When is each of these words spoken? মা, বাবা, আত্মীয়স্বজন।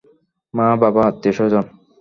মা, 0.53 0.67
বাবা, 0.75 1.01
আত্মীয়স্বজন। 1.07 1.65